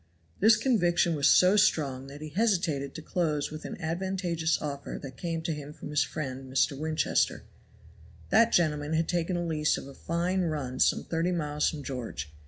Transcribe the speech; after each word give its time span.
This 0.39 0.57
conviction 0.57 1.13
was 1.13 1.27
so 1.27 1.55
strong 1.55 2.07
that 2.07 2.21
he 2.21 2.29
hesitated 2.29 2.95
to 2.95 3.03
close 3.03 3.51
with 3.51 3.65
an 3.65 3.79
advantageous 3.79 4.59
offer 4.59 4.99
that 4.99 5.15
came 5.15 5.43
to 5.43 5.53
him 5.53 5.73
from 5.73 5.91
his 5.91 6.01
friend, 6.01 6.51
Mr. 6.51 6.75
Winchester. 6.75 7.43
That 8.31 8.51
gentleman 8.51 8.93
had 8.93 9.07
taken 9.07 9.37
a 9.37 9.45
lease 9.45 9.77
of 9.77 9.85
a 9.85 9.93
fine 9.93 10.41
run 10.41 10.79
some 10.79 11.03
thirty 11.03 11.31
miles 11.31 11.69
from 11.69 11.83
George. 11.83 12.33